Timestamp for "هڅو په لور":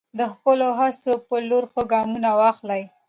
0.79-1.63